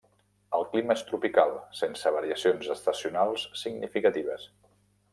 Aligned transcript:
El 0.59 0.63
clima 0.71 0.95
és 0.99 1.03
tropical 1.09 1.53
sense 1.81 2.15
variacions 2.17 2.73
estacionals 2.79 3.49
significatives. 3.67 4.53